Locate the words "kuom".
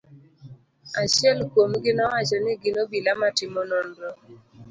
1.51-1.71